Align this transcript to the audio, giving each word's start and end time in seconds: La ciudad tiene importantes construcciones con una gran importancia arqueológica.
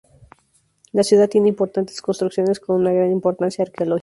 La 0.93 1.03
ciudad 1.03 1.29
tiene 1.29 1.49
importantes 1.49 2.01
construcciones 2.01 2.59
con 2.59 2.77
una 2.77 2.91
gran 2.91 3.11
importancia 3.11 3.63
arqueológica. 3.63 3.99